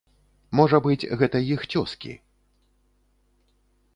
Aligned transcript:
Можа 0.59 0.77
быць, 0.85 1.09
гэта 1.19 1.41
іх 1.57 1.67
цёзкі. 1.75 2.13